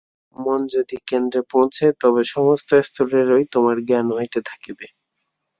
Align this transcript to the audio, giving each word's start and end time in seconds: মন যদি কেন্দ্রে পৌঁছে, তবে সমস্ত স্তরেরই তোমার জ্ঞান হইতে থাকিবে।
মন 0.35 0.59
যদি 0.67 0.95
কেন্দ্রে 1.09 1.41
পৌঁছে, 1.51 1.85
তবে 2.01 2.21
সমস্ত 2.33 2.69
স্তরেরই 2.87 3.45
তোমার 3.53 3.77
জ্ঞান 3.87 4.07
হইতে 4.17 4.39
থাকিবে। 4.49 4.85